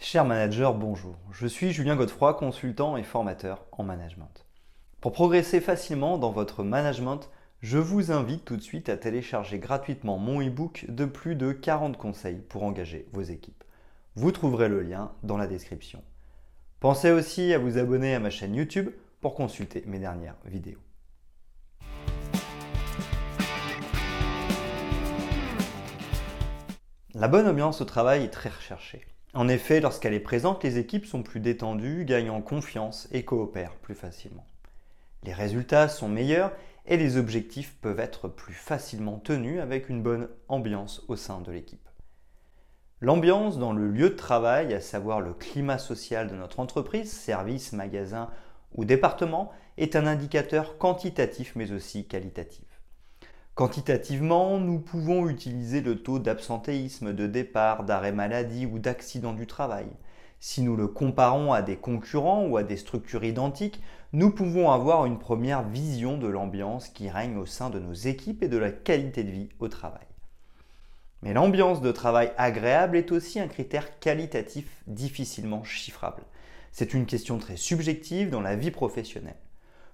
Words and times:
Cher 0.00 0.24
manager, 0.24 0.74
bonjour. 0.74 1.16
Je 1.32 1.48
suis 1.48 1.72
Julien 1.72 1.96
Godefroy, 1.96 2.34
consultant 2.34 2.96
et 2.96 3.02
formateur 3.02 3.66
en 3.72 3.82
management. 3.82 4.46
Pour 5.00 5.10
progresser 5.10 5.60
facilement 5.60 6.18
dans 6.18 6.30
votre 6.30 6.62
management, 6.62 7.28
je 7.62 7.78
vous 7.78 8.12
invite 8.12 8.44
tout 8.44 8.56
de 8.56 8.62
suite 8.62 8.88
à 8.88 8.96
télécharger 8.96 9.58
gratuitement 9.58 10.16
mon 10.16 10.40
e-book 10.40 10.86
de 10.88 11.04
plus 11.04 11.34
de 11.34 11.50
40 11.50 11.96
conseils 11.96 12.40
pour 12.48 12.62
engager 12.62 13.08
vos 13.12 13.22
équipes. 13.22 13.64
Vous 14.14 14.30
trouverez 14.30 14.68
le 14.68 14.82
lien 14.82 15.10
dans 15.24 15.36
la 15.36 15.48
description. 15.48 16.00
Pensez 16.78 17.10
aussi 17.10 17.52
à 17.52 17.58
vous 17.58 17.76
abonner 17.76 18.14
à 18.14 18.20
ma 18.20 18.30
chaîne 18.30 18.54
YouTube 18.54 18.90
pour 19.20 19.34
consulter 19.34 19.82
mes 19.86 19.98
dernières 19.98 20.36
vidéos. 20.44 20.78
La 27.14 27.26
bonne 27.26 27.48
ambiance 27.48 27.80
au 27.80 27.84
travail 27.84 28.22
est 28.22 28.30
très 28.30 28.50
recherchée. 28.50 29.04
En 29.34 29.48
effet, 29.48 29.80
lorsqu'elle 29.80 30.14
est 30.14 30.20
présente, 30.20 30.64
les 30.64 30.78
équipes 30.78 31.04
sont 31.04 31.22
plus 31.22 31.40
détendues, 31.40 32.04
gagnent 32.06 32.30
en 32.30 32.40
confiance 32.40 33.08
et 33.12 33.24
coopèrent 33.24 33.76
plus 33.76 33.94
facilement. 33.94 34.46
Les 35.22 35.34
résultats 35.34 35.88
sont 35.88 36.08
meilleurs 36.08 36.52
et 36.86 36.96
les 36.96 37.18
objectifs 37.18 37.76
peuvent 37.80 38.00
être 38.00 38.28
plus 38.28 38.54
facilement 38.54 39.18
tenus 39.18 39.60
avec 39.60 39.90
une 39.90 40.02
bonne 40.02 40.28
ambiance 40.48 41.02
au 41.08 41.16
sein 41.16 41.40
de 41.40 41.52
l'équipe. 41.52 41.88
L'ambiance 43.00 43.58
dans 43.58 43.72
le 43.72 43.88
lieu 43.90 44.10
de 44.10 44.16
travail, 44.16 44.72
à 44.74 44.80
savoir 44.80 45.20
le 45.20 45.34
climat 45.34 45.78
social 45.78 46.28
de 46.28 46.34
notre 46.34 46.58
entreprise, 46.58 47.12
service, 47.12 47.72
magasin 47.72 48.30
ou 48.74 48.84
département, 48.84 49.52
est 49.76 49.94
un 49.94 50.06
indicateur 50.06 50.78
quantitatif 50.78 51.52
mais 51.54 51.70
aussi 51.70 52.06
qualitatif. 52.06 52.67
Quantitativement, 53.58 54.60
nous 54.60 54.78
pouvons 54.78 55.28
utiliser 55.28 55.80
le 55.80 56.00
taux 56.00 56.20
d'absentéisme, 56.20 57.12
de 57.12 57.26
départ, 57.26 57.82
d'arrêt 57.82 58.12
maladie 58.12 58.66
ou 58.66 58.78
d'accident 58.78 59.32
du 59.32 59.48
travail. 59.48 59.88
Si 60.38 60.62
nous 60.62 60.76
le 60.76 60.86
comparons 60.86 61.52
à 61.52 61.60
des 61.60 61.74
concurrents 61.74 62.46
ou 62.46 62.56
à 62.56 62.62
des 62.62 62.76
structures 62.76 63.24
identiques, 63.24 63.82
nous 64.12 64.30
pouvons 64.30 64.70
avoir 64.70 65.06
une 65.06 65.18
première 65.18 65.64
vision 65.64 66.18
de 66.18 66.28
l'ambiance 66.28 66.88
qui 66.88 67.08
règne 67.10 67.36
au 67.36 67.46
sein 67.46 67.68
de 67.68 67.80
nos 67.80 67.94
équipes 67.94 68.44
et 68.44 68.48
de 68.48 68.58
la 68.58 68.70
qualité 68.70 69.24
de 69.24 69.32
vie 69.32 69.48
au 69.58 69.66
travail. 69.66 70.06
Mais 71.22 71.34
l'ambiance 71.34 71.80
de 71.80 71.90
travail 71.90 72.30
agréable 72.36 72.96
est 72.96 73.10
aussi 73.10 73.40
un 73.40 73.48
critère 73.48 73.98
qualitatif 73.98 74.84
difficilement 74.86 75.64
chiffrable. 75.64 76.22
C'est 76.70 76.94
une 76.94 77.06
question 77.06 77.38
très 77.38 77.56
subjective 77.56 78.30
dans 78.30 78.40
la 78.40 78.54
vie 78.54 78.70
professionnelle. 78.70 79.34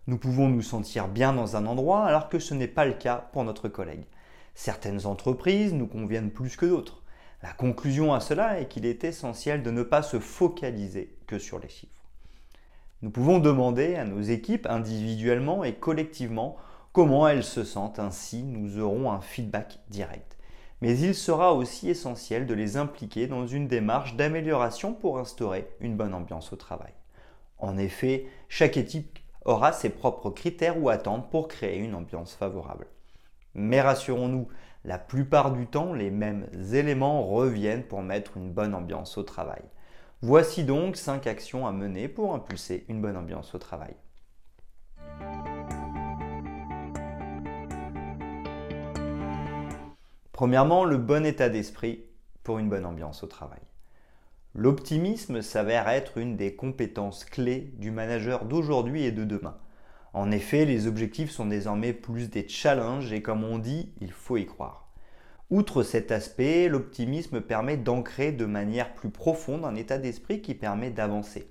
Nous 0.07 0.19
pouvons 0.19 0.49
nous 0.49 0.61
sentir 0.61 1.09
bien 1.09 1.33
dans 1.33 1.57
un 1.57 1.65
endroit 1.65 2.05
alors 2.05 2.29
que 2.29 2.39
ce 2.39 2.53
n'est 2.53 2.69
pas 2.69 2.85
le 2.85 2.93
cas 2.93 3.31
pour 3.33 3.43
notre 3.43 3.69
collègue. 3.69 4.05
Certaines 4.55 5.07
entreprises 5.07 5.73
nous 5.73 5.87
conviennent 5.87 6.31
plus 6.31 6.57
que 6.57 6.67
d'autres. 6.67 7.03
La 7.43 7.53
conclusion 7.53 8.13
à 8.13 8.21
cela 8.21 8.61
est 8.61 8.69
qu'il 8.69 8.85
est 8.85 9.03
essentiel 9.03 9.63
de 9.63 9.71
ne 9.71 9.83
pas 9.83 10.03
se 10.03 10.19
focaliser 10.19 11.17
que 11.27 11.39
sur 11.39 11.59
les 11.59 11.71
chiffres. 11.71 12.05
Nous 13.01 13.11
pouvons 13.11 13.39
demander 13.39 13.97
à 13.97 14.05
nos 14.05 14.21
équipes 14.21 14.67
individuellement 14.69 15.65
et 15.65 15.75
collectivement 15.75 16.57
comment 16.93 17.27
elles 17.27 17.43
se 17.43 17.65
sentent, 17.65 17.99
ainsi 17.99 18.43
nous 18.43 18.79
aurons 18.79 19.11
un 19.11 19.23
feedback 19.23 19.79
direct. 19.89 20.37
Mais 20.83 20.99
il 20.99 21.15
sera 21.15 21.55
aussi 21.55 21.89
essentiel 21.89 22.45
de 22.47 22.53
les 22.53 22.77
impliquer 22.77 23.27
dans 23.27 23.47
une 23.47 23.69
démarche 23.69 24.17
d'amélioration 24.17 24.93
pour 24.93 25.19
instaurer 25.19 25.67
une 25.81 25.97
bonne 25.97 26.13
ambiance 26.13 26.53
au 26.53 26.57
travail. 26.57 26.93
En 27.59 27.79
effet, 27.79 28.27
chaque 28.51 28.77
équipe 28.77 29.19
aura 29.45 29.73
ses 29.73 29.91
propres 29.91 30.31
critères 30.31 30.81
ou 30.83 30.89
attentes 30.89 31.31
pour 31.31 31.49
créer 31.49 31.79
une 31.79 31.95
ambiance 31.95 32.35
favorable. 32.35 32.87
Mais 33.55 33.81
rassurons-nous, 33.81 34.49
la 34.85 34.99
plupart 34.99 35.53
du 35.53 35.67
temps, 35.67 35.93
les 35.93 36.11
mêmes 36.11 36.47
éléments 36.73 37.27
reviennent 37.27 37.85
pour 37.85 38.03
mettre 38.03 38.37
une 38.37 38.53
bonne 38.53 38.75
ambiance 38.75 39.17
au 39.17 39.23
travail. 39.23 39.63
Voici 40.23 40.65
donc 40.65 40.97
5 40.97 41.27
actions 41.27 41.67
à 41.67 41.73
mener 41.73 42.09
pour 42.09 42.35
impulser 42.35 42.85
une 42.89 43.01
bonne 43.01 43.17
ambiance 43.17 43.55
au 43.55 43.59
travail. 43.59 43.95
Premièrement, 50.33 50.85
le 50.85 50.99
bon 50.99 51.25
état 51.25 51.49
d'esprit 51.49 52.05
pour 52.43 52.59
une 52.59 52.69
bonne 52.69 52.87
ambiance 52.87 53.23
au 53.23 53.27
travail. 53.27 53.61
L'optimisme 54.57 55.43
s'avère 55.43 55.89
être 55.89 56.17
une 56.17 56.37
des 56.37 56.55
compétences 56.55 57.25
clés 57.25 57.73
du 57.79 57.91
manager 57.91 58.45
d'aujourd'hui 58.45 59.03
et 59.03 59.11
de 59.11 59.25
demain. 59.25 59.59
En 60.13 60.31
effet, 60.31 60.65
les 60.65 60.87
objectifs 60.87 61.33
sont 61.33 61.47
désormais 61.47 61.93
plus 61.93 62.31
des 62.31 62.47
challenges 62.49 63.13
et 63.13 63.21
comme 63.21 63.43
on 63.43 63.59
dit, 63.59 63.93
il 64.01 64.13
faut 64.13 64.37
y 64.37 64.47
croire. 64.47 64.89
Outre 65.51 65.83
cet 65.83 66.13
aspect, 66.13 66.69
l'optimisme 66.69 67.41
permet 67.41 67.77
d'ancrer 67.77 68.31
de 68.31 68.45
manière 68.45 68.95
plus 68.95 69.11
profonde 69.11 69.65
un 69.65 69.75
état 69.75 69.99
d'esprit 69.99 70.41
qui 70.41 70.55
permet 70.55 70.91
d'avancer. 70.91 71.51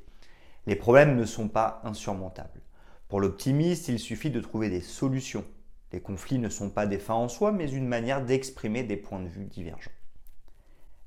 Les 0.66 0.78
problèmes 0.78 1.18
ne 1.18 1.26
sont 1.26 1.50
pas 1.50 1.82
insurmontables. 1.84 2.62
Pour 3.10 3.20
l'optimiste, 3.20 3.90
il 3.90 4.00
suffit 4.00 4.32
de 4.32 4.40
trouver 4.40 4.70
des 4.70 4.82
solutions. 4.82 5.44
Les 5.92 6.00
conflits 6.00 6.40
ne 6.40 6.48
sont 6.50 6.70
pas 6.70 6.86
des 6.86 7.00
fins 7.00 7.14
en 7.16 7.28
soi, 7.28 7.52
mais 7.52 7.70
une 7.70 7.88
manière 7.88 8.24
d'exprimer 8.24 8.84
des 8.84 8.98
points 8.98 9.20
de 9.20 9.28
vue 9.28 9.46
divergents. 9.46 9.92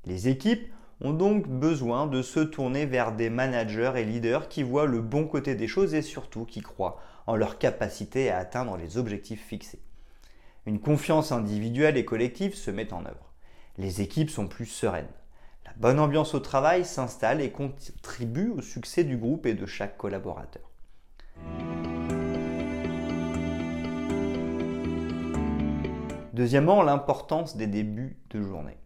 Les 0.05 0.27
équipes 0.27 0.71
ont 1.01 1.13
donc 1.13 1.47
besoin 1.47 2.07
de 2.07 2.21
se 2.21 2.39
tourner 2.39 2.85
vers 2.85 3.11
des 3.11 3.29
managers 3.29 3.93
et 3.97 4.03
leaders 4.03 4.49
qui 4.49 4.63
voient 4.63 4.85
le 4.85 5.01
bon 5.01 5.27
côté 5.27 5.55
des 5.55 5.67
choses 5.67 5.93
et 5.93 6.01
surtout 6.01 6.45
qui 6.45 6.61
croient 6.61 6.99
en 7.27 7.35
leur 7.35 7.59
capacité 7.59 8.31
à 8.31 8.37
atteindre 8.37 8.77
les 8.77 8.97
objectifs 8.97 9.45
fixés. 9.45 9.81
Une 10.65 10.79
confiance 10.79 11.31
individuelle 11.31 11.97
et 11.97 12.05
collective 12.05 12.55
se 12.55 12.71
met 12.71 12.93
en 12.93 13.05
œuvre. 13.05 13.33
Les 13.77 14.01
équipes 14.01 14.29
sont 14.29 14.47
plus 14.47 14.65
sereines. 14.65 15.07
La 15.65 15.71
bonne 15.77 15.99
ambiance 15.99 16.33
au 16.33 16.39
travail 16.39 16.83
s'installe 16.83 17.41
et 17.41 17.51
contribue 17.51 18.49
au 18.49 18.61
succès 18.61 19.03
du 19.03 19.17
groupe 19.17 19.45
et 19.45 19.53
de 19.53 19.65
chaque 19.65 19.97
collaborateur. 19.97 20.63
Deuxièmement, 26.33 26.83
l'importance 26.83 27.57
des 27.57 27.67
débuts 27.67 28.17
de 28.29 28.41
journée. 28.41 28.77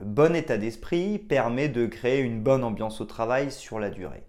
Le 0.00 0.06
bon 0.06 0.34
état 0.34 0.56
d'esprit 0.56 1.18
permet 1.18 1.68
de 1.68 1.84
créer 1.84 2.20
une 2.20 2.42
bonne 2.42 2.64
ambiance 2.64 3.02
au 3.02 3.04
travail 3.04 3.50
sur 3.50 3.78
la 3.78 3.90
durée. 3.90 4.24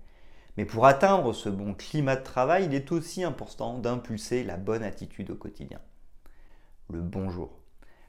Mais 0.58 0.66
pour 0.66 0.86
atteindre 0.86 1.32
ce 1.32 1.48
bon 1.48 1.74
climat 1.74 2.18
de 2.18 2.24
travail, 2.24 2.66
il 2.66 2.76
est 2.76 2.92
aussi 2.92 3.24
important 3.24 3.80
d'impulser 3.80 4.44
la 4.44 4.58
bonne 4.58 4.84
attitude 4.84 5.32
au 5.32 5.36
quotidien. 5.36 5.80
Le 6.92 7.02
bonjour. 7.02 7.50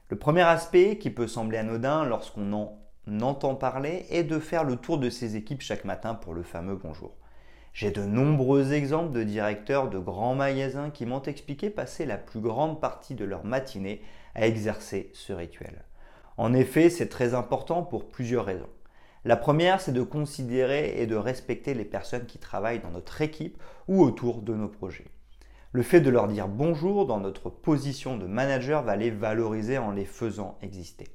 Le 0.09 0.17
premier 0.17 0.41
aspect 0.41 0.97
qui 0.97 1.09
peut 1.09 1.27
sembler 1.27 1.57
anodin 1.57 2.03
lorsqu'on 2.03 2.51
en 2.51 2.77
entend 3.21 3.55
parler 3.55 4.05
est 4.09 4.25
de 4.25 4.39
faire 4.39 4.65
le 4.65 4.75
tour 4.75 4.97
de 4.97 5.09
ses 5.09 5.37
équipes 5.37 5.61
chaque 5.61 5.85
matin 5.85 6.13
pour 6.13 6.33
le 6.33 6.43
fameux 6.43 6.75
bonjour. 6.75 7.15
J'ai 7.73 7.91
de 7.91 8.03
nombreux 8.03 8.73
exemples 8.73 9.13
de 9.13 9.23
directeurs 9.23 9.89
de 9.89 9.97
grands 9.97 10.35
magasins 10.35 10.89
qui 10.89 11.05
m'ont 11.05 11.23
expliqué 11.23 11.69
passer 11.69 12.05
la 12.05 12.17
plus 12.17 12.41
grande 12.41 12.81
partie 12.81 13.15
de 13.15 13.25
leur 13.25 13.45
matinée 13.45 14.01
à 14.33 14.45
exercer 14.45 15.09
ce 15.13 15.33
rituel. 15.33 15.83
En 16.37 16.53
effet, 16.53 16.89
c'est 16.89 17.07
très 17.07 17.33
important 17.33 17.83
pour 17.83 18.09
plusieurs 18.09 18.45
raisons. 18.45 18.69
La 19.23 19.37
première, 19.37 19.81
c'est 19.81 19.93
de 19.93 20.03
considérer 20.03 21.01
et 21.01 21.07
de 21.07 21.15
respecter 21.15 21.73
les 21.73 21.85
personnes 21.85 22.25
qui 22.25 22.37
travaillent 22.37 22.81
dans 22.81 22.91
notre 22.91 23.21
équipe 23.21 23.57
ou 23.87 24.03
autour 24.03 24.41
de 24.41 24.53
nos 24.53 24.67
projets. 24.67 25.07
Le 25.71 25.81
fait 25.81 26.01
de 26.01 26.09
leur 26.09 26.27
dire 26.27 26.47
bonjour 26.47 27.05
dans 27.05 27.19
notre 27.19 27.49
position 27.49 28.17
de 28.17 28.27
manager 28.27 28.83
va 28.83 28.95
les 28.95 29.11
valoriser 29.11 29.77
en 29.77 29.91
les 29.91 30.05
faisant 30.05 30.57
exister. 30.61 31.07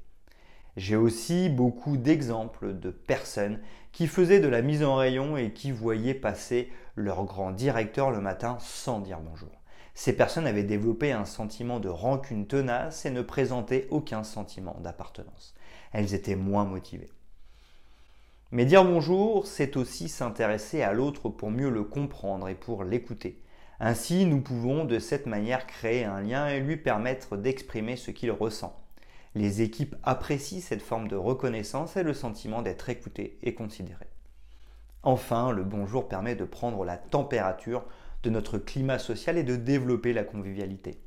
J'ai 0.76 0.96
aussi 0.96 1.48
beaucoup 1.48 1.96
d'exemples 1.96 2.78
de 2.78 2.90
personnes 2.90 3.60
qui 3.92 4.06
faisaient 4.06 4.40
de 4.40 4.48
la 4.48 4.62
mise 4.62 4.82
en 4.82 4.96
rayon 4.96 5.36
et 5.36 5.52
qui 5.52 5.70
voyaient 5.70 6.14
passer 6.14 6.70
leur 6.96 7.24
grand 7.24 7.50
directeur 7.50 8.10
le 8.10 8.20
matin 8.20 8.58
sans 8.60 9.00
dire 9.00 9.20
bonjour. 9.20 9.59
Ces 9.94 10.14
personnes 10.14 10.46
avaient 10.46 10.64
développé 10.64 11.12
un 11.12 11.24
sentiment 11.24 11.80
de 11.80 11.88
rancune 11.88 12.46
tenace 12.46 13.04
et 13.06 13.10
ne 13.10 13.22
présentaient 13.22 13.86
aucun 13.90 14.24
sentiment 14.24 14.76
d'appartenance. 14.80 15.54
Elles 15.92 16.14
étaient 16.14 16.36
moins 16.36 16.64
motivées. 16.64 17.10
Mais 18.52 18.64
dire 18.64 18.84
bonjour, 18.84 19.46
c'est 19.46 19.76
aussi 19.76 20.08
s'intéresser 20.08 20.82
à 20.82 20.92
l'autre 20.92 21.28
pour 21.28 21.50
mieux 21.50 21.70
le 21.70 21.84
comprendre 21.84 22.48
et 22.48 22.54
pour 22.54 22.82
l'écouter. 22.84 23.40
Ainsi, 23.78 24.26
nous 24.26 24.40
pouvons 24.40 24.84
de 24.84 24.98
cette 24.98 25.26
manière 25.26 25.66
créer 25.66 26.04
un 26.04 26.20
lien 26.20 26.48
et 26.48 26.60
lui 26.60 26.76
permettre 26.76 27.36
d'exprimer 27.36 27.96
ce 27.96 28.10
qu'il 28.10 28.30
ressent. 28.30 28.76
Les 29.34 29.62
équipes 29.62 29.94
apprécient 30.02 30.60
cette 30.60 30.82
forme 30.82 31.06
de 31.06 31.16
reconnaissance 31.16 31.96
et 31.96 32.02
le 32.02 32.12
sentiment 32.12 32.62
d'être 32.62 32.88
écouté 32.88 33.38
et 33.42 33.54
considéré. 33.54 34.06
Enfin, 35.02 35.52
le 35.52 35.62
bonjour 35.62 36.08
permet 36.08 36.34
de 36.34 36.44
prendre 36.44 36.84
la 36.84 36.96
température 36.96 37.84
de 38.22 38.30
notre 38.30 38.58
climat 38.58 38.98
social 38.98 39.38
et 39.38 39.42
de 39.42 39.56
développer 39.56 40.12
la 40.12 40.24
convivialité. 40.24 41.00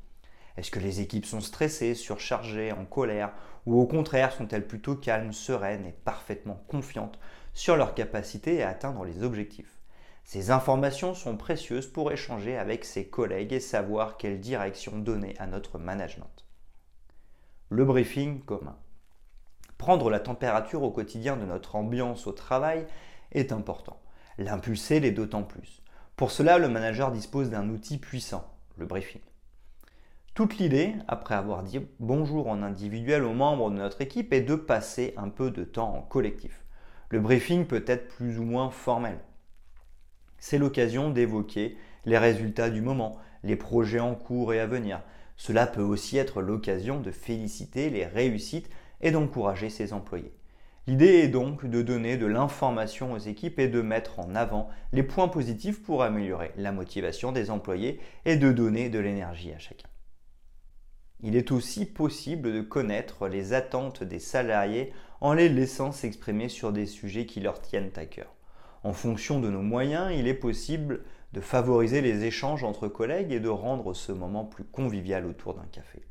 Est-ce 0.56 0.70
que 0.70 0.78
les 0.78 1.00
équipes 1.00 1.26
sont 1.26 1.40
stressées, 1.40 1.94
surchargées, 1.94 2.72
en 2.72 2.84
colère, 2.84 3.32
ou 3.66 3.80
au 3.80 3.86
contraire 3.86 4.32
sont-elles 4.32 4.66
plutôt 4.66 4.94
calmes, 4.94 5.32
sereines 5.32 5.86
et 5.86 5.92
parfaitement 5.92 6.62
confiantes 6.68 7.18
sur 7.54 7.76
leur 7.76 7.94
capacité 7.94 8.62
à 8.62 8.68
atteindre 8.68 9.04
les 9.04 9.22
objectifs? 9.22 9.80
Ces 10.24 10.50
informations 10.50 11.14
sont 11.14 11.36
précieuses 11.36 11.86
pour 11.86 12.10
échanger 12.10 12.56
avec 12.56 12.84
ses 12.84 13.06
collègues 13.06 13.52
et 13.52 13.60
savoir 13.60 14.16
quelle 14.16 14.40
direction 14.40 14.98
donner 14.98 15.34
à 15.38 15.46
notre 15.46 15.78
management. 15.78 16.46
Le 17.68 17.84
briefing 17.84 18.40
commun. 18.40 18.78
Prendre 19.76 20.08
la 20.08 20.20
température 20.20 20.82
au 20.82 20.90
quotidien 20.90 21.36
de 21.36 21.44
notre 21.44 21.76
ambiance 21.76 22.26
au 22.26 22.32
travail 22.32 22.86
est 23.32 23.52
important. 23.52 24.00
L'impulser 24.38 25.00
l'est 25.00 25.10
d'autant 25.10 25.42
plus. 25.42 25.83
Pour 26.16 26.30
cela, 26.30 26.58
le 26.58 26.68
manager 26.68 27.10
dispose 27.10 27.50
d'un 27.50 27.68
outil 27.70 27.98
puissant, 27.98 28.48
le 28.76 28.86
briefing. 28.86 29.20
Toute 30.34 30.58
l'idée, 30.58 30.94
après 31.08 31.34
avoir 31.34 31.64
dit 31.64 31.80
bonjour 31.98 32.46
en 32.48 32.62
individuel 32.62 33.24
aux 33.24 33.32
membres 33.32 33.68
de 33.70 33.76
notre 33.76 34.00
équipe, 34.00 34.32
est 34.32 34.42
de 34.42 34.54
passer 34.54 35.14
un 35.16 35.28
peu 35.28 35.50
de 35.50 35.64
temps 35.64 35.92
en 35.92 36.02
collectif. 36.02 36.64
Le 37.08 37.18
briefing 37.18 37.66
peut 37.66 37.84
être 37.88 38.06
plus 38.06 38.38
ou 38.38 38.44
moins 38.44 38.70
formel. 38.70 39.18
C'est 40.38 40.58
l'occasion 40.58 41.10
d'évoquer 41.10 41.76
les 42.04 42.18
résultats 42.18 42.70
du 42.70 42.80
moment, 42.80 43.18
les 43.42 43.56
projets 43.56 43.98
en 43.98 44.14
cours 44.14 44.54
et 44.54 44.60
à 44.60 44.66
venir. 44.66 45.02
Cela 45.36 45.66
peut 45.66 45.82
aussi 45.82 46.16
être 46.16 46.42
l'occasion 46.42 47.00
de 47.00 47.10
féliciter 47.10 47.90
les 47.90 48.06
réussites 48.06 48.70
et 49.00 49.10
d'encourager 49.10 49.68
ses 49.68 49.92
employés. 49.92 50.32
L'idée 50.86 51.20
est 51.20 51.28
donc 51.28 51.64
de 51.64 51.80
donner 51.80 52.18
de 52.18 52.26
l'information 52.26 53.12
aux 53.12 53.18
équipes 53.18 53.58
et 53.58 53.68
de 53.68 53.80
mettre 53.80 54.20
en 54.20 54.34
avant 54.34 54.68
les 54.92 55.02
points 55.02 55.28
positifs 55.28 55.82
pour 55.82 56.02
améliorer 56.02 56.52
la 56.56 56.72
motivation 56.72 57.32
des 57.32 57.50
employés 57.50 58.00
et 58.26 58.36
de 58.36 58.52
donner 58.52 58.90
de 58.90 58.98
l'énergie 58.98 59.52
à 59.52 59.58
chacun. 59.58 59.88
Il 61.22 61.36
est 61.36 61.52
aussi 61.52 61.86
possible 61.86 62.52
de 62.52 62.60
connaître 62.60 63.28
les 63.28 63.54
attentes 63.54 64.02
des 64.02 64.18
salariés 64.18 64.92
en 65.22 65.32
les 65.32 65.48
laissant 65.48 65.90
s'exprimer 65.90 66.50
sur 66.50 66.70
des 66.70 66.84
sujets 66.84 67.24
qui 67.24 67.40
leur 67.40 67.62
tiennent 67.62 67.92
à 67.96 68.04
cœur. 68.04 68.34
En 68.82 68.92
fonction 68.92 69.40
de 69.40 69.48
nos 69.48 69.62
moyens, 69.62 70.12
il 70.14 70.28
est 70.28 70.34
possible 70.34 71.02
de 71.32 71.40
favoriser 71.40 72.02
les 72.02 72.24
échanges 72.24 72.62
entre 72.62 72.88
collègues 72.88 73.32
et 73.32 73.40
de 73.40 73.48
rendre 73.48 73.94
ce 73.94 74.12
moment 74.12 74.44
plus 74.44 74.64
convivial 74.64 75.24
autour 75.24 75.54
d'un 75.54 75.66
café. 75.72 76.02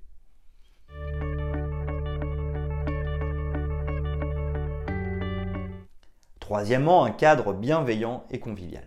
Troisièmement, 6.44 7.06
un 7.06 7.12
cadre 7.12 7.54
bienveillant 7.54 8.26
et 8.30 8.42
convivial. 8.42 8.84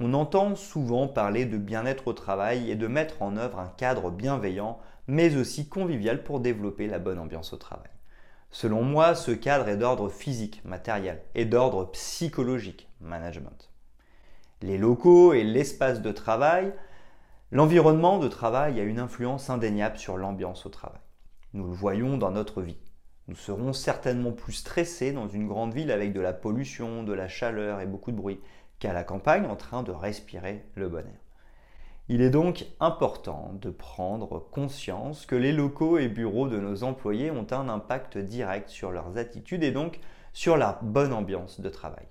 On 0.00 0.14
entend 0.14 0.56
souvent 0.56 1.06
parler 1.06 1.44
de 1.44 1.58
bien-être 1.58 2.08
au 2.08 2.14
travail 2.14 2.70
et 2.70 2.76
de 2.76 2.86
mettre 2.86 3.20
en 3.20 3.36
œuvre 3.36 3.58
un 3.58 3.68
cadre 3.68 4.10
bienveillant 4.10 4.78
mais 5.06 5.36
aussi 5.36 5.68
convivial 5.68 6.24
pour 6.24 6.40
développer 6.40 6.86
la 6.86 6.98
bonne 6.98 7.18
ambiance 7.18 7.52
au 7.52 7.58
travail. 7.58 7.90
Selon 8.50 8.84
moi, 8.84 9.14
ce 9.14 9.32
cadre 9.32 9.68
est 9.68 9.76
d'ordre 9.76 10.08
physique, 10.08 10.64
matériel, 10.64 11.20
et 11.34 11.44
d'ordre 11.44 11.90
psychologique, 11.90 12.88
management. 13.02 13.70
Les 14.62 14.78
locaux 14.78 15.34
et 15.34 15.44
l'espace 15.44 16.00
de 16.00 16.10
travail, 16.10 16.72
l'environnement 17.52 18.18
de 18.18 18.28
travail 18.28 18.80
a 18.80 18.84
une 18.84 18.98
influence 18.98 19.50
indéniable 19.50 19.98
sur 19.98 20.16
l'ambiance 20.16 20.64
au 20.64 20.70
travail. 20.70 21.02
Nous 21.52 21.66
le 21.66 21.74
voyons 21.74 22.16
dans 22.16 22.30
notre 22.30 22.62
vie. 22.62 22.78
Nous 23.28 23.34
serons 23.34 23.72
certainement 23.72 24.32
plus 24.32 24.52
stressés 24.52 25.12
dans 25.12 25.28
une 25.28 25.48
grande 25.48 25.74
ville 25.74 25.90
avec 25.90 26.12
de 26.12 26.20
la 26.20 26.32
pollution, 26.32 27.02
de 27.02 27.12
la 27.12 27.28
chaleur 27.28 27.80
et 27.80 27.86
beaucoup 27.86 28.12
de 28.12 28.16
bruit 28.16 28.40
qu'à 28.78 28.92
la 28.92 29.04
campagne 29.04 29.46
en 29.46 29.56
train 29.56 29.82
de 29.82 29.90
respirer 29.90 30.64
le 30.74 30.88
bon 30.88 31.06
air. 31.06 31.20
Il 32.08 32.22
est 32.22 32.30
donc 32.30 32.66
important 32.78 33.52
de 33.60 33.70
prendre 33.70 34.38
conscience 34.38 35.26
que 35.26 35.34
les 35.34 35.50
locaux 35.50 35.98
et 35.98 36.08
bureaux 36.08 36.46
de 36.46 36.60
nos 36.60 36.84
employés 36.84 37.32
ont 37.32 37.48
un 37.50 37.68
impact 37.68 38.16
direct 38.16 38.68
sur 38.68 38.92
leurs 38.92 39.18
attitudes 39.18 39.64
et 39.64 39.72
donc 39.72 39.98
sur 40.32 40.56
la 40.56 40.78
bonne 40.82 41.12
ambiance 41.12 41.60
de 41.60 41.68
travail. 41.68 42.06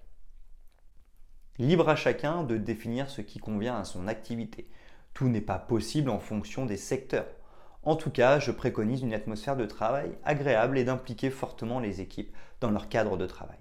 Libre 1.59 1.87
à 1.87 1.95
chacun 1.95 2.43
de 2.43 2.57
définir 2.57 3.09
ce 3.09 3.21
qui 3.21 3.39
convient 3.39 3.77
à 3.77 3.85
son 3.85 4.09
activité. 4.09 4.67
Tout 5.13 5.29
n'est 5.29 5.39
pas 5.39 5.59
possible 5.59 6.09
en 6.09 6.19
fonction 6.19 6.65
des 6.65 6.75
secteurs. 6.75 7.27
En 7.85 7.95
tout 7.95 8.09
cas, 8.09 8.39
je 8.39 8.49
préconise 8.49 9.03
une 9.03 9.13
atmosphère 9.13 9.55
de 9.55 9.67
travail 9.67 10.17
agréable 10.23 10.79
et 10.79 10.83
d'impliquer 10.83 11.29
fortement 11.29 11.79
les 11.79 12.01
équipes 12.01 12.35
dans 12.59 12.71
leur 12.71 12.89
cadre 12.89 13.15
de 13.15 13.27
travail. 13.27 13.59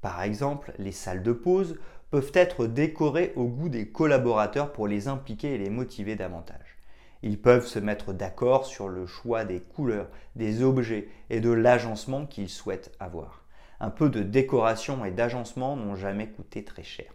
Par 0.00 0.22
exemple, 0.22 0.72
les 0.78 0.92
salles 0.92 1.22
de 1.22 1.32
pause 1.32 1.78
peuvent 2.10 2.32
être 2.32 2.66
décorés 2.66 3.34
au 3.36 3.44
goût 3.44 3.68
des 3.68 3.88
collaborateurs 3.88 4.72
pour 4.72 4.88
les 4.88 5.06
impliquer 5.06 5.54
et 5.54 5.58
les 5.58 5.68
motiver 5.68 6.16
davantage. 6.16 6.78
Ils 7.22 7.40
peuvent 7.40 7.66
se 7.66 7.78
mettre 7.78 8.14
d'accord 8.14 8.64
sur 8.64 8.88
le 8.88 9.06
choix 9.06 9.44
des 9.44 9.60
couleurs, 9.60 10.08
des 10.34 10.62
objets 10.62 11.08
et 11.28 11.40
de 11.40 11.50
l'agencement 11.50 12.24
qu'ils 12.24 12.48
souhaitent 12.48 12.92
avoir. 13.00 13.44
Un 13.80 13.90
peu 13.90 14.08
de 14.08 14.22
décoration 14.22 15.04
et 15.04 15.10
d'agencement 15.10 15.76
n'ont 15.76 15.96
jamais 15.96 16.28
coûté 16.28 16.64
très 16.64 16.84
cher. 16.84 17.12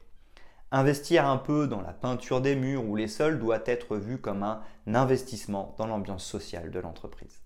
Investir 0.74 1.28
un 1.28 1.38
peu 1.38 1.68
dans 1.68 1.82
la 1.82 1.92
peinture 1.92 2.40
des 2.40 2.56
murs 2.56 2.86
ou 2.86 2.96
les 2.96 3.10
sols 3.10 3.40
doit 3.40 3.62
être 3.66 3.98
vu 3.98 4.20
comme 4.20 4.44
un 4.44 4.62
investissement 4.88 5.76
dans 5.78 5.86
l'ambiance 5.86 6.24
sociale 6.24 6.72
de 6.72 6.80
l'entreprise. 6.80 7.42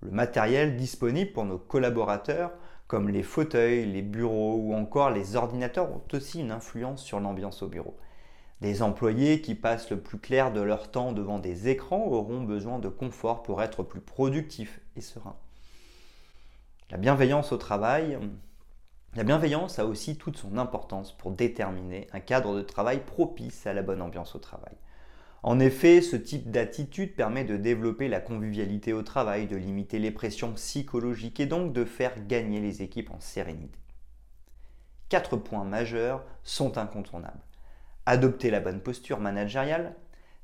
Le 0.00 0.10
matériel 0.10 0.76
disponible 0.76 1.32
pour 1.32 1.46
nos 1.46 1.58
collaborateurs 1.58 2.52
comme 2.86 3.10
les 3.10 3.22
fauteuils, 3.22 3.84
les 3.84 4.02
bureaux 4.02 4.56
ou 4.56 4.74
encore 4.74 5.10
les 5.10 5.36
ordinateurs 5.36 5.90
ont 5.90 6.02
aussi 6.12 6.40
une 6.40 6.50
influence 6.50 7.02
sur 7.02 7.20
l'ambiance 7.20 7.62
au 7.62 7.68
bureau. 7.68 7.98
Des 8.62 8.82
employés 8.82 9.40
qui 9.40 9.54
passent 9.54 9.90
le 9.90 10.00
plus 10.00 10.18
clair 10.18 10.52
de 10.52 10.60
leur 10.62 10.90
temps 10.90 11.12
devant 11.12 11.38
des 11.38 11.68
écrans 11.68 12.06
auront 12.06 12.42
besoin 12.42 12.78
de 12.78 12.88
confort 12.88 13.42
pour 13.42 13.62
être 13.62 13.82
plus 13.82 14.00
productifs 14.00 14.80
et 14.96 15.02
sereins. 15.02 15.36
La 16.90 16.96
bienveillance 16.96 17.52
au 17.52 17.58
travail, 17.58 18.18
la 19.16 19.24
bienveillance 19.24 19.78
a 19.78 19.86
aussi 19.86 20.16
toute 20.16 20.36
son 20.36 20.58
importance 20.58 21.16
pour 21.16 21.32
déterminer 21.32 22.08
un 22.12 22.20
cadre 22.20 22.54
de 22.54 22.62
travail 22.62 23.00
propice 23.04 23.66
à 23.66 23.72
la 23.72 23.82
bonne 23.82 24.02
ambiance 24.02 24.34
au 24.34 24.38
travail. 24.38 24.74
En 25.42 25.60
effet, 25.60 26.02
ce 26.02 26.16
type 26.16 26.50
d'attitude 26.50 27.14
permet 27.14 27.44
de 27.44 27.56
développer 27.56 28.08
la 28.08 28.20
convivialité 28.20 28.92
au 28.92 29.02
travail, 29.02 29.46
de 29.46 29.56
limiter 29.56 29.98
les 29.98 30.10
pressions 30.10 30.52
psychologiques 30.52 31.40
et 31.40 31.46
donc 31.46 31.72
de 31.72 31.84
faire 31.84 32.26
gagner 32.26 32.60
les 32.60 32.82
équipes 32.82 33.10
en 33.10 33.20
sérénité. 33.20 33.78
Quatre 35.08 35.36
points 35.36 35.64
majeurs 35.64 36.24
sont 36.42 36.76
incontournables. 36.76 37.40
Adopter 38.04 38.50
la 38.50 38.60
bonne 38.60 38.80
posture 38.80 39.20
managériale, 39.20 39.94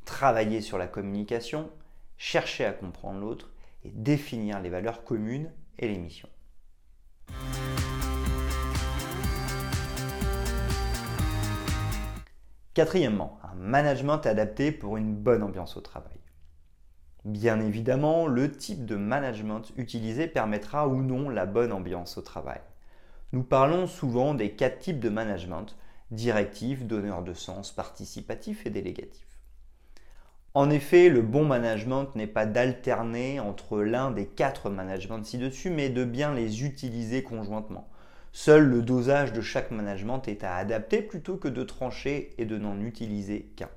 travailler 0.05 0.61
sur 0.63 0.79
la 0.79 0.87
communication, 0.87 1.71
chercher 2.17 2.65
à 2.65 2.73
comprendre 2.73 3.21
l'autre 3.21 3.53
et 3.85 3.91
définir 3.91 4.61
les 4.61 4.71
valeurs 4.71 5.05
communes 5.05 5.51
et 5.79 5.89
les 5.89 5.99
missions. 5.99 6.29
Quatrièmement, 12.75 13.39
un 13.45 13.55
management 13.55 14.27
adapté 14.27 14.73
pour 14.73 14.97
une 14.97 15.15
bonne 15.15 15.45
ambiance 15.45 15.77
au 15.77 15.81
travail. 15.81 16.19
Bien 17.25 17.61
évidemment, 17.61 18.27
le 18.27 18.51
type 18.51 18.85
de 18.85 18.97
management 18.97 19.63
utilisé 19.77 20.27
permettra 20.27 20.89
ou 20.89 21.01
non 21.01 21.29
la 21.29 21.47
bonne 21.47 21.73
ambiance 21.73 22.19
au 22.19 22.23
travail. 22.23 22.61
Nous 23.33 23.45
parlons 23.45 23.87
souvent 23.87 24.35
des 24.35 24.51
quatre 24.51 24.81
types 24.81 24.99
de 24.99 25.09
management, 25.09 25.77
directif, 26.11 26.85
donneur 26.85 27.23
de 27.23 27.33
sens, 27.33 27.71
participatif 27.71 28.67
et 28.67 28.71
délégatif. 28.71 29.25
En 30.53 30.69
effet, 30.69 31.11
le 31.11 31.23
bon 31.23 31.45
management 31.45 32.17
n'est 32.17 32.27
pas 32.27 32.45
d'alterner 32.45 33.39
entre 33.39 33.83
l'un 33.83 34.11
des 34.11 34.27
quatre 34.27 34.69
managements 34.69 35.23
ci-dessus, 35.23 35.71
mais 35.71 35.91
de 35.91 36.05
bien 36.05 36.35
les 36.35 36.65
utiliser 36.65 37.23
conjointement. 37.23 37.89
Seul 38.37 38.65
le 38.65 38.83
dosage 38.83 39.33
de 39.33 39.41
chaque 39.41 39.71
management 39.71 40.27
est 40.27 40.43
à 40.43 40.57
adapter 40.57 41.03
plutôt 41.03 41.37
que 41.37 41.47
de 41.47 41.63
trancher 41.63 42.35
et 42.37 42.47
de 42.47 42.59
n'en 42.59 42.81
utiliser 42.81 43.53
qu'un. 43.55 43.69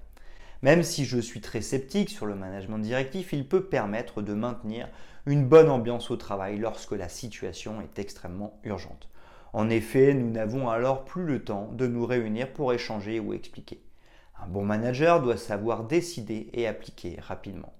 Même 0.63 0.81
si 0.81 1.05
je 1.05 1.19
suis 1.19 1.41
très 1.41 1.61
sceptique 1.61 2.09
sur 2.09 2.25
le 2.25 2.33
management 2.33 2.79
directif, 2.79 3.33
il 3.33 3.47
peut 3.47 3.65
permettre 3.65 4.23
de 4.23 4.33
maintenir 4.33 4.89
une 5.27 5.45
bonne 5.45 5.69
ambiance 5.69 6.09
au 6.09 6.15
travail 6.15 6.57
lorsque 6.57 6.93
la 6.93 7.07
situation 7.07 7.81
est 7.81 7.99
extrêmement 7.99 8.59
urgente. 8.63 9.09
En 9.53 9.69
effet, 9.69 10.15
nous 10.15 10.31
n'avons 10.31 10.69
alors 10.69 11.05
plus 11.05 11.23
le 11.23 11.43
temps 11.43 11.69
de 11.73 11.85
nous 11.85 12.07
réunir 12.07 12.51
pour 12.51 12.73
échanger 12.73 13.19
ou 13.19 13.33
expliquer. 13.33 13.79
Un 14.41 14.47
bon 14.47 14.65
manager 14.65 15.21
doit 15.21 15.37
savoir 15.37 15.83
décider 15.83 16.49
et 16.53 16.65
appliquer 16.65 17.19
rapidement. 17.21 17.73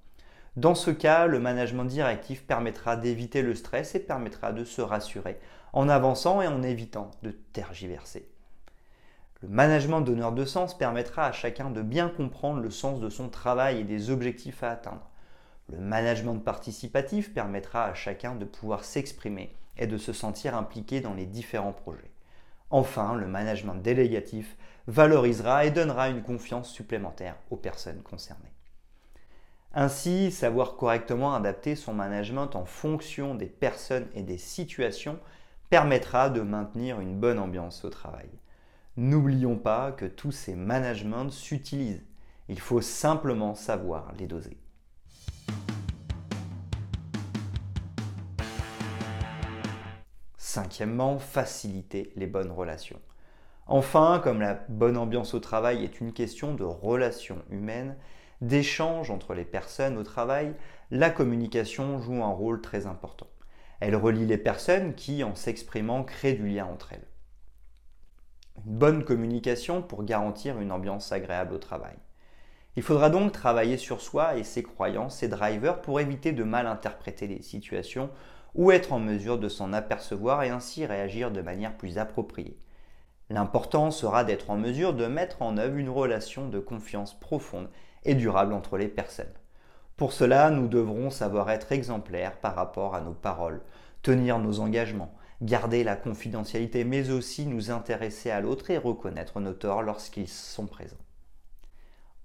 Dans 0.58 0.74
ce 0.74 0.90
cas, 0.90 1.28
le 1.28 1.40
management 1.40 1.86
directif 1.86 2.44
permettra 2.44 2.98
d'éviter 2.98 3.44
le 3.44 3.54
stress 3.54 3.94
et 3.94 4.00
permettra 4.00 4.54
de 4.54 4.64
se 4.64 4.82
rassurer 4.82 5.40
en 5.72 5.88
avançant 5.88 6.42
et 6.42 6.48
en 6.48 6.64
évitant 6.64 7.12
de 7.22 7.30
tergiverser. 7.30 8.28
Le 9.44 9.50
management 9.50 10.02
donneur 10.02 10.32
de 10.32 10.46
sens 10.46 10.76
permettra 10.76 11.28
à 11.28 11.32
chacun 11.32 11.70
de 11.70 11.84
bien 11.84 12.10
comprendre 12.10 12.60
le 12.60 12.72
sens 12.72 13.00
de 13.00 13.10
son 13.12 13.30
travail 13.30 13.82
et 13.82 13.84
des 13.84 14.10
objectifs 14.10 14.64
à 14.64 14.72
atteindre. 14.72 15.08
Le 15.72 15.78
management 15.78 16.40
participatif 16.40 17.36
permettra 17.36 17.86
à 17.86 17.94
chacun 17.94 18.34
de 18.34 18.46
pouvoir 18.46 18.84
s'exprimer 18.84 19.56
et 19.78 19.86
de 19.86 20.00
se 20.00 20.12
sentir 20.12 20.58
impliqué 20.58 21.02
dans 21.02 21.14
les 21.14 21.28
différents 21.28 21.72
projets. 21.72 22.10
Enfin, 22.72 23.14
le 23.14 23.28
management 23.28 23.76
délégatif 23.76 24.58
valorisera 24.88 25.66
et 25.66 25.72
donnera 25.72 26.10
une 26.10 26.24
confiance 26.24 26.72
supplémentaire 26.72 27.36
aux 27.52 27.58
personnes 27.58 28.02
concernées. 28.02 28.57
Ainsi, 29.80 30.32
savoir 30.32 30.76
correctement 30.76 31.36
adapter 31.36 31.76
son 31.76 31.94
management 31.94 32.56
en 32.56 32.66
fonction 32.66 33.36
des 33.36 33.46
personnes 33.46 34.08
et 34.16 34.24
des 34.24 34.40
situations 34.40 35.20
permettra 35.70 36.32
de 36.32 36.42
maintenir 36.42 37.00
une 37.00 37.20
bonne 37.20 37.38
ambiance 37.38 37.86
au 37.86 37.92
travail. 37.92 38.28
N'oublions 38.96 39.56
pas 39.56 39.92
que 39.92 40.06
tous 40.06 40.32
ces 40.32 40.56
managements 40.56 41.30
s'utilisent. 41.30 42.04
Il 42.50 42.60
faut 42.60 42.82
simplement 42.82 43.54
savoir 43.54 44.14
les 44.18 44.26
doser. 44.26 44.58
Cinquièmement, 50.38 51.20
faciliter 51.20 52.12
les 52.16 52.26
bonnes 52.26 52.52
relations. 52.52 53.00
Enfin, 53.68 54.20
comme 54.24 54.42
la 54.42 54.56
bonne 54.70 54.98
ambiance 54.98 55.36
au 55.36 55.40
travail 55.40 55.84
est 55.84 56.02
une 56.02 56.14
question 56.14 56.56
de 56.56 56.64
relations 56.64 57.44
humaines, 57.52 57.96
d'échange 58.42 59.12
entre 59.12 59.34
les 59.34 59.46
personnes 59.46 59.98
au 59.98 60.04
travail, 60.04 60.54
la 60.92 61.10
communication 61.10 62.00
joue 62.00 62.24
un 62.24 62.32
rôle 62.32 62.62
très 62.62 62.86
important. 62.86 63.28
Elle 63.80 63.96
relie 63.96 64.26
les 64.26 64.38
personnes 64.38 64.96
qui, 64.96 65.24
en 65.24 65.36
s'exprimant, 65.36 66.04
créent 66.04 66.34
du 66.34 66.48
lien 66.48 66.66
entre 66.66 66.94
elles. 66.94 67.08
Une 68.66 68.78
bonne 68.78 69.04
communication 69.04 69.82
pour 69.82 70.04
garantir 70.04 70.60
une 70.60 70.72
ambiance 70.72 71.12
agréable 71.12 71.54
au 71.54 71.60
travail. 71.60 71.96
Il 72.76 72.84
faudra 72.84 73.10
donc 73.10 73.32
travailler 73.32 73.78
sur 73.78 74.02
soi 74.02 74.38
et 74.38 74.44
ses 74.44 74.64
croyances, 74.64 75.18
ses 75.18 75.28
drivers 75.28 75.82
pour 75.82 76.00
éviter 76.00 76.32
de 76.32 76.44
mal 76.44 76.68
interpréter 76.68 77.28
les 77.28 77.42
situations 77.42 78.10
ou 78.56 78.72
être 78.72 78.94
en 78.94 79.00
mesure 79.00 79.40
de 79.40 79.50
s'en 79.50 79.74
apercevoir 79.74 80.44
et 80.44 80.50
ainsi 80.50 80.86
réagir 80.86 81.32
de 81.32 81.42
manière 81.42 81.76
plus 81.76 81.98
appropriée. 81.98 82.58
L'important 83.30 83.92
sera 83.92 84.24
d'être 84.24 84.50
en 84.50 84.58
mesure 84.58 84.94
de 84.94 85.06
mettre 85.06 85.42
en 85.42 85.58
œuvre 85.58 85.78
une 85.78 85.90
relation 85.90 86.48
de 86.50 86.60
confiance 86.60 87.20
profonde 87.20 87.70
et 88.08 88.16
durable 88.16 88.54
entre 88.54 88.78
les 88.78 88.88
personnes. 88.88 89.34
Pour 89.98 90.14
cela, 90.14 90.50
nous 90.50 90.68
devrons 90.68 91.10
savoir 91.10 91.50
être 91.52 91.72
exemplaires 91.72 92.38
par 92.40 92.56
rapport 92.56 92.96
à 92.96 93.02
nos 93.02 93.14
paroles, 93.14 93.62
tenir 94.02 94.40
nos 94.40 94.60
engagements, 94.60 95.14
garder 95.42 95.84
la 95.84 95.96
confidentialité, 95.96 96.84
mais 96.84 97.12
aussi 97.12 97.46
nous 97.46 97.72
intéresser 97.72 98.32
à 98.32 98.42
l'autre 98.42 98.72
et 98.72 98.78
reconnaître 98.78 99.40
nos 99.40 99.54
torts 99.54 99.84
lorsqu'ils 99.84 100.28
sont 100.28 100.68
présents. 100.68 100.98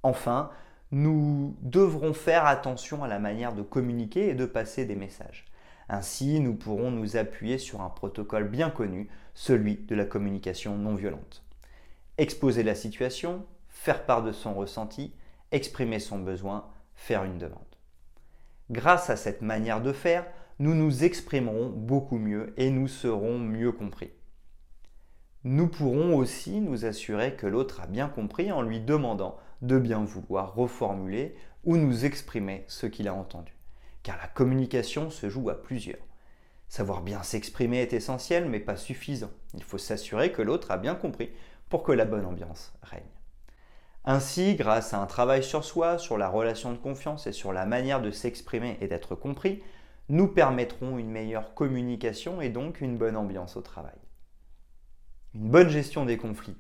Enfin, 0.03 0.51
nous 0.91 1.57
devrons 1.63 2.13
faire 2.13 2.47
attention 2.47 3.03
à 3.05 3.09
la 3.09 3.19
manière 3.19 3.55
de 3.55 3.63
communiquer 3.63 4.29
et 4.29 4.35
de 4.35 4.47
passer 4.47 4.85
des 4.85 4.97
messages. 4.97 5.47
Ainsi, 5.89 6.41
nous 6.41 6.55
pourrons 6.55 6.91
nous 6.91 7.17
appuyer 7.17 7.59
sur 7.59 7.81
un 7.81 7.91
protocole 7.91 8.49
bien 8.49 8.71
connu, 8.71 9.09
celui 9.35 9.77
de 9.77 9.95
la 9.95 10.05
communication 10.05 10.77
non 10.77 10.95
violente. 10.95 11.43
Exposer 12.19 12.63
la 12.63 12.75
situation, 12.75 13.47
faire 13.69 14.05
part 14.05 14.23
de 14.23 14.33
son 14.33 14.55
ressenti, 14.55 15.15
exprimer 15.53 16.01
son 16.01 16.19
besoin, 16.19 16.69
faire 16.95 17.25
une 17.25 17.39
demande. 17.39 17.61
Grâce 18.71 19.11
à 19.11 19.17
cette 19.17 19.43
manière 19.43 19.83
de 19.83 19.93
faire, 19.93 20.27
nous 20.59 20.75
nous 20.75 21.05
exprimerons 21.05 21.69
beaucoup 21.69 22.19
mieux 22.19 22.55
et 22.57 22.71
nous 22.71 22.89
serons 22.89 23.39
mieux 23.39 23.73
compris. 23.73 24.11
Nous 25.45 25.67
pourrons 25.67 26.15
aussi 26.17 26.61
nous 26.61 26.85
assurer 26.85 27.35
que 27.35 27.47
l'autre 27.47 27.81
a 27.81 27.87
bien 27.87 28.09
compris 28.09 28.53
en 28.53 28.63
lui 28.63 28.81
demandant 28.81 29.39
de 29.61 29.79
bien 29.79 30.05
vouloir 30.05 30.55
reformuler 30.55 31.37
ou 31.65 31.77
nous 31.77 32.05
exprimer 32.05 32.65
ce 32.69 32.87
qu'il 32.87 33.09
a 33.09 33.15
entendu. 33.15 33.53
Car 34.03 34.17
la 34.19 34.29
communication 34.29 35.11
se 35.11 35.29
joue 35.29 35.51
à 35.51 35.61
plusieurs. 35.61 36.07
Savoir 36.69 37.03
bien 37.03 37.23
s'exprimer 37.23 37.79
est 37.79 37.93
essentiel 37.93 38.49
mais 38.49 38.61
pas 38.61 38.77
suffisant. 38.77 39.31
Il 39.55 39.63
faut 39.63 39.79
s'assurer 39.79 40.33
que 40.33 40.43
l'autre 40.43 40.71
a 40.71 40.79
bien 40.79 40.95
compris 40.95 41.31
pour 41.69 41.83
que 41.83 41.93
la 41.93 42.05
bonne 42.05 42.25
ambiance 42.25 42.73
règne. 42.83 43.03
Ainsi, 44.05 44.57
grâce 44.57 44.95
à 44.95 45.01
un 45.01 45.07
travail 45.07 45.45
sur 45.45 45.65
soi, 45.65 45.97
sur 45.97 46.19
la 46.19 46.29
relation 46.29 46.73
de 46.73 46.79
confiance 46.79 47.29
et 47.29 47.33
sur 47.33 47.53
la 47.53 47.67
manière 47.67 48.03
de 48.03 48.11
s'exprimer 48.11 48.77
et 48.81 48.89
d'être 48.89 49.15
compris, 49.15 49.63
nous 50.09 50.27
permettrons 50.27 50.99
une 50.99 51.11
meilleure 51.11 51.55
communication 51.55 52.41
et 52.41 52.49
donc 52.49 52.81
une 52.81 52.99
bonne 52.99 53.17
ambiance 53.17 53.57
au 53.57 53.63
travail. 53.63 53.99
Une 55.35 55.49
bonne 55.49 55.69
gestion 55.69 56.05
des 56.05 56.17
conflits. 56.17 56.57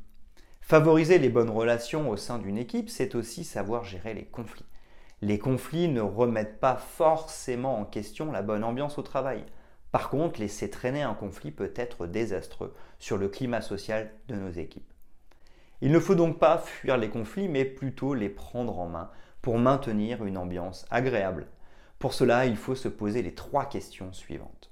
Favoriser 0.60 1.18
les 1.18 1.28
bonnes 1.28 1.50
relations 1.50 2.08
au 2.08 2.16
sein 2.16 2.38
d'une 2.38 2.56
équipe, 2.56 2.88
c'est 2.88 3.16
aussi 3.16 3.42
savoir 3.42 3.84
gérer 3.84 4.14
les 4.14 4.24
conflits. 4.24 4.64
Les 5.20 5.38
conflits 5.38 5.88
ne 5.88 6.00
remettent 6.00 6.60
pas 6.60 6.76
forcément 6.76 7.78
en 7.78 7.84
question 7.84 8.30
la 8.30 8.42
bonne 8.42 8.62
ambiance 8.62 8.98
au 8.98 9.02
travail. 9.02 9.44
Par 9.90 10.08
contre, 10.08 10.40
laisser 10.40 10.70
traîner 10.70 11.02
un 11.02 11.14
conflit 11.14 11.50
peut 11.50 11.72
être 11.74 12.06
désastreux 12.06 12.72
sur 13.00 13.18
le 13.18 13.28
climat 13.28 13.60
social 13.60 14.12
de 14.28 14.36
nos 14.36 14.50
équipes. 14.50 14.91
Il 15.84 15.90
ne 15.90 15.98
faut 15.98 16.14
donc 16.14 16.38
pas 16.38 16.58
fuir 16.58 16.96
les 16.96 17.10
conflits, 17.10 17.48
mais 17.48 17.64
plutôt 17.64 18.14
les 18.14 18.28
prendre 18.28 18.78
en 18.78 18.86
main 18.86 19.10
pour 19.42 19.58
maintenir 19.58 20.24
une 20.24 20.38
ambiance 20.38 20.86
agréable. 20.92 21.48
Pour 21.98 22.14
cela, 22.14 22.46
il 22.46 22.56
faut 22.56 22.76
se 22.76 22.86
poser 22.86 23.20
les 23.20 23.34
trois 23.34 23.64
questions 23.64 24.12
suivantes. 24.12 24.70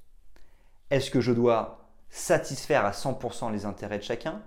Est-ce 0.90 1.10
que 1.10 1.20
je 1.20 1.32
dois 1.32 1.90
satisfaire 2.10 2.84
à 2.84 2.92
100% 2.92 3.50
les 3.50 3.64
intérêts 3.64 3.98
de 3.98 4.04
chacun? 4.04 4.40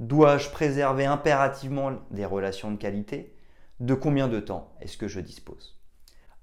Dois-je 0.00 0.50
préserver 0.50 1.06
impérativement 1.06 1.92
des 2.10 2.24
relations 2.24 2.72
de 2.72 2.76
qualité? 2.76 3.36
De 3.78 3.94
combien 3.94 4.26
de 4.26 4.40
temps 4.40 4.74
est-ce 4.80 4.98
que 4.98 5.06
je 5.06 5.20
dispose? 5.20 5.80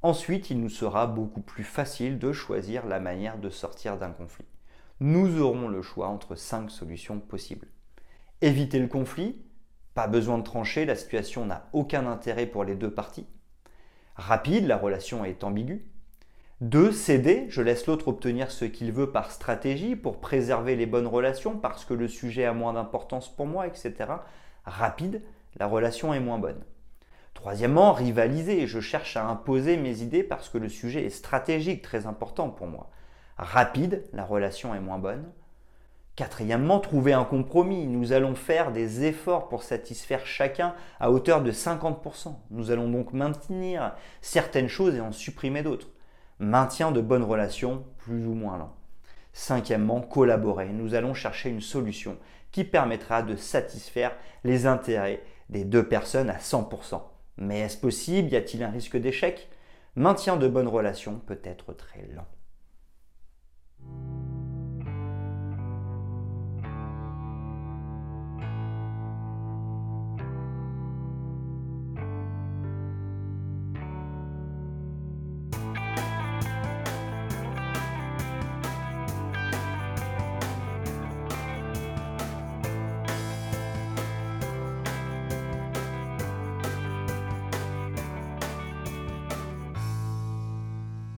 Ensuite, 0.02 0.50
il 0.50 0.62
nous 0.62 0.70
sera 0.70 1.08
beaucoup 1.08 1.42
plus 1.42 1.66
facile 1.66 2.20
de 2.20 2.32
choisir 2.32 2.88
la 2.88 3.02
manière 3.02 3.38
de 3.38 3.50
sortir 3.50 3.98
d'un 3.98 4.12
conflit. 4.12 4.48
Nous 5.02 5.42
aurons 5.42 5.68
le 5.68 5.82
choix 5.82 6.08
entre 6.08 6.36
cinq 6.36 6.72
solutions 6.72 7.20
possibles. 7.20 7.68
Éviter 8.44 8.80
le 8.80 8.88
conflit, 8.88 9.40
pas 9.94 10.08
besoin 10.08 10.40
de 10.40 10.44
trancher, 10.44 10.86
la 10.86 10.96
situation 10.96 11.46
n'a 11.46 11.68
aucun 11.74 12.08
intérêt 12.08 12.48
pour 12.48 12.64
les 12.64 12.74
deux 12.74 12.90
parties. 12.90 13.28
Rapide, 14.16 14.66
la 14.66 14.78
relation 14.78 15.24
est 15.24 15.44
ambiguë. 15.44 15.86
2. 16.62 16.92
Céder, 16.92 17.46
je 17.50 17.62
laisse 17.62 17.86
l'autre 17.86 18.08
obtenir 18.08 18.50
ce 18.50 18.66
qu'il 18.66 18.92
veut 18.92 19.12
par 19.12 19.32
stratégie 19.32 19.96
pour 19.96 20.20
préserver 20.20 20.76
les 20.76 20.88
bonnes 20.88 21.06
relations 21.06 21.56
parce 21.56 21.86
que 21.86 21.94
le 21.94 22.08
sujet 22.08 22.46
a 22.46 22.54
moins 22.54 22.74
d'importance 22.74 23.30
pour 23.30 23.46
moi, 23.46 23.68
etc. 23.68 23.94
Rapide, 24.66 25.22
la 25.58 25.68
relation 25.68 26.12
est 26.14 26.20
moins 26.20 26.40
bonne. 26.40 26.64
Troisièmement, 27.36 27.94
rivaliser, 27.94 28.66
je 28.66 28.80
cherche 28.80 29.18
à 29.18 29.26
imposer 29.26 29.78
mes 29.78 30.02
idées 30.02 30.24
parce 30.24 30.50
que 30.50 30.58
le 30.58 30.70
sujet 30.70 31.06
est 31.06 31.12
stratégique, 31.12 31.84
très 31.84 32.08
important 32.08 32.50
pour 32.50 32.66
moi. 32.66 32.90
Rapide, 33.38 34.04
la 34.14 34.26
relation 34.26 34.74
est 34.74 34.80
moins 34.80 35.00
bonne. 35.00 35.32
Quatrièmement, 36.22 36.80
trouver 36.80 37.14
un 37.14 37.24
compromis. 37.24 37.88
Nous 37.88 38.14
allons 38.14 38.36
faire 38.36 38.72
des 38.72 39.06
efforts 39.06 39.50
pour 39.50 39.64
satisfaire 39.64 40.24
chacun 40.28 40.76
à 41.00 41.10
hauteur 41.10 41.42
de 41.42 41.52
50%. 41.52 42.36
Nous 42.52 42.70
allons 42.70 42.88
donc 42.88 43.12
maintenir 43.12 43.96
certaines 44.22 44.68
choses 44.68 44.94
et 44.94 45.02
en 45.02 45.12
supprimer 45.12 45.64
d'autres. 45.64 45.88
Maintien 46.38 46.92
de 46.92 47.02
bonnes 47.02 47.24
relations, 47.24 47.84
plus 47.98 48.28
ou 48.28 48.36
moins 48.36 48.60
lent. 48.60 48.76
Cinquièmement, 49.34 50.00
collaborer. 50.00 50.68
Nous 50.70 50.94
allons 50.94 51.16
chercher 51.16 51.50
une 51.50 51.60
solution 51.60 52.18
qui 52.52 52.66
permettra 52.66 53.24
de 53.24 53.36
satisfaire 53.36 54.16
les 54.44 54.68
intérêts 54.68 55.24
des 55.50 55.66
deux 55.66 55.88
personnes 55.88 56.30
à 56.30 56.38
100%. 56.38 57.02
Mais 57.38 57.62
est-ce 57.62 57.80
possible? 57.80 58.30
Y 58.30 58.36
a-t-il 58.36 58.62
un 58.62 58.70
risque 58.70 58.98
d'échec? 58.98 59.50
Maintien 59.96 60.38
de 60.38 60.48
bonnes 60.48 60.68
relations 60.68 61.20
peut 61.26 61.42
être 61.44 61.74
très 61.74 62.08
lent. 62.14 62.28